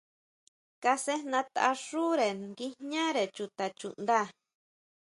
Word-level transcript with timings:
Kasʼejnatʼaxúre 0.83 2.27
nguijñare 2.41 3.23
chuta 3.35 3.65
chuʼnda. 3.79 4.19